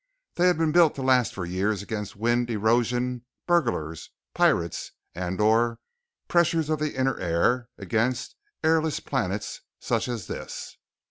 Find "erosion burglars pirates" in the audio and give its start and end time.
2.49-4.93